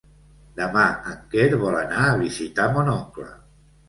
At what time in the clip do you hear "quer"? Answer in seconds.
1.33-1.45